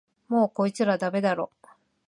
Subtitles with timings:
[0.29, 1.51] もうこいつらダメだろ